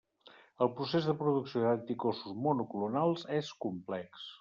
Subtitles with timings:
[0.65, 4.27] El procés de producció d'anticossos monoclonals és complex.